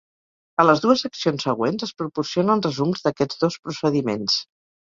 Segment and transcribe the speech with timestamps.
[0.63, 4.43] A les dues seccions següents es proporcionen resums d'aquests dos procediments.